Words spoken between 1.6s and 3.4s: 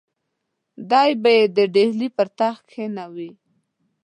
ډهلي پر تخت کښېنوي.